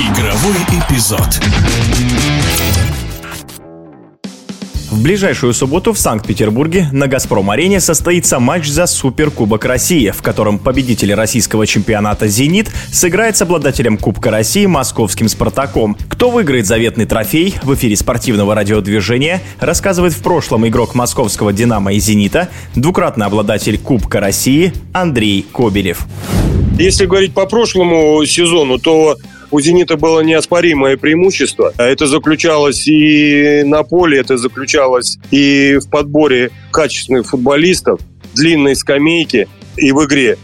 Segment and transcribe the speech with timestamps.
[0.00, 1.28] Игровой эпизод.
[4.90, 11.12] В ближайшую субботу в Санкт-Петербурге на «Газпром-арене» состоится матч за Суперкубок России, в котором победитель
[11.12, 15.98] российского чемпионата «Зенит» сыграет с обладателем Кубка России московским «Спартаком».
[16.08, 21.98] Кто выиграет заветный трофей в эфире спортивного радиодвижения, рассказывает в прошлом игрок московского «Динамо» и
[21.98, 26.06] «Зенита», двукратный обладатель Кубка России Андрей Кобелев.
[26.78, 29.18] Если говорить по прошлому сезону, то
[29.50, 31.72] у «Зенита» было неоспоримое преимущество.
[31.76, 38.00] Это заключалось и на поле, это заключалось и в подборе качественных футболистов,
[38.34, 40.38] длинной скамейки и в игре.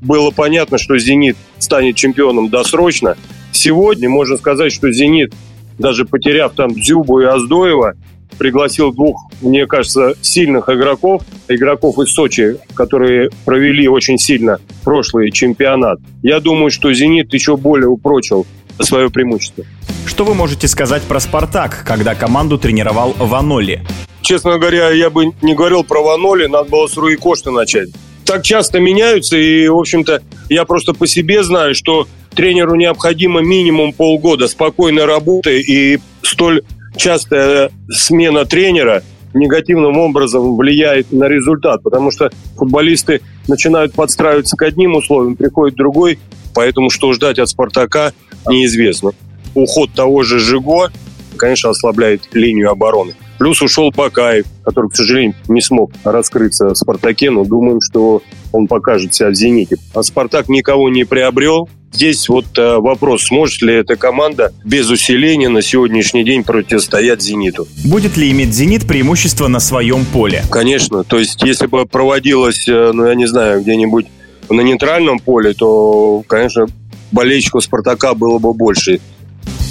[0.00, 3.16] Было понятно, что «Зенит» станет чемпионом досрочно.
[3.52, 5.32] Сегодня можно сказать, что «Зенит»,
[5.78, 7.94] даже потеряв там Дзюбу и Аздоева,
[8.38, 15.98] пригласил двух, мне кажется, сильных игроков, игроков из Сочи, которые провели очень сильно прошлый чемпионат.
[16.22, 18.46] Я думаю, что «Зенит» еще более упрочил
[18.80, 19.64] свое преимущество.
[20.06, 23.82] Что вы можете сказать про «Спартак», когда команду тренировал Ваноли?
[24.22, 27.88] Честно говоря, я бы не говорил про Ваноли, надо было с Руи Кошта начать.
[28.24, 33.92] Так часто меняются, и, в общем-то, я просто по себе знаю, что тренеру необходимо минимум
[33.92, 36.62] полгода спокойной работы и столь
[36.96, 39.02] частая смена тренера
[39.34, 46.18] негативным образом влияет на результат, потому что футболисты начинают подстраиваться к одним условиям, приходит другой,
[46.54, 48.12] поэтому что ждать от «Спартака»
[48.48, 49.12] неизвестно.
[49.54, 50.90] Уход того же Жиго,
[51.36, 53.14] конечно, ослабляет линию обороны.
[53.38, 58.66] Плюс ушел Бакаев, который, к сожалению, не смог раскрыться в «Спартаке», но думаем, что он
[58.66, 59.76] покажет себя в «Зените».
[59.94, 65.48] А «Спартак» никого не приобрел, Здесь вот э, вопрос, сможет ли эта команда без усиления
[65.48, 67.66] на сегодняшний день противостоять «Зениту».
[67.86, 70.42] Будет ли иметь «Зенит» преимущество на своем поле?
[70.50, 71.04] Конечно.
[71.04, 74.08] То есть, если бы проводилось, э, ну, я не знаю, где-нибудь
[74.50, 76.66] на нейтральном поле, то, конечно,
[77.12, 79.00] болельщиков «Спартака» было бы больше.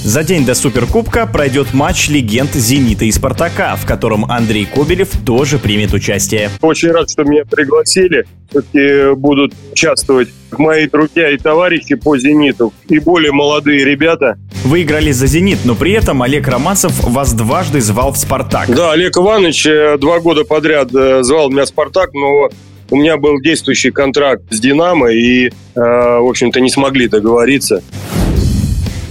[0.05, 5.57] За день до Суперкубка пройдет матч легенд «Зенита» и «Спартака», в котором Андрей Кобелев тоже
[5.57, 6.51] примет участие.
[6.61, 8.23] Очень рад, что меня пригласили.
[8.51, 14.37] Все-таки будут участвовать мои друзья и товарищи по «Зениту» и более молодые ребята.
[14.63, 18.69] Вы играли за «Зенит», но при этом Олег Романцев вас дважды звал в «Спартак».
[18.75, 22.51] Да, Олег Иванович э, два года подряд э, звал меня в «Спартак», но
[22.91, 27.81] у меня был действующий контракт с «Динамо», и, э, в общем-то, не смогли договориться.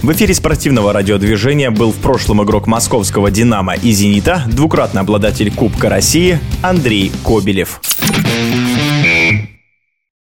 [0.05, 5.89] В эфире спортивного радиодвижения был в прошлом игрок московского «Динамо» и «Зенита», двукратный обладатель Кубка
[5.89, 7.81] России Андрей Кобелев.